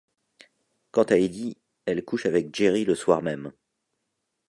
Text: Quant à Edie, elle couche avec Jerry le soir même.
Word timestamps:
Quant 0.91 1.03
à 1.03 1.17
Edie, 1.19 1.57
elle 1.85 2.03
couche 2.03 2.25
avec 2.25 2.55
Jerry 2.55 2.85
le 2.85 2.95
soir 2.95 3.21
même. 3.21 3.51